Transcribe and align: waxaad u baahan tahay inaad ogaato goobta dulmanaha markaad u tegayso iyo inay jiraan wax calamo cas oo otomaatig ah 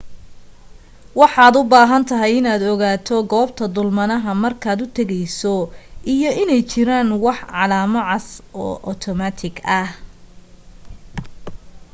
waxaad 1.19 1.53
u 1.61 1.61
baahan 1.71 2.03
tahay 2.09 2.31
inaad 2.39 2.63
ogaato 2.73 3.15
goobta 3.31 3.65
dulmanaha 3.75 4.31
markaad 4.43 4.79
u 4.85 4.87
tegayso 4.97 5.55
iyo 6.13 6.29
inay 6.41 6.61
jiraan 6.71 7.09
wax 7.25 7.39
calamo 7.55 7.99
cas 8.09 8.27
oo 8.63 8.75
otomaatig 8.91 9.55
ah 9.79 9.89